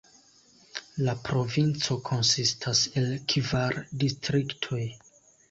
La 1.07 1.13
provinco 1.27 1.97
konsistas 2.07 2.81
el 3.03 3.13
kvar 3.35 3.79
distriktoj. 4.07 4.83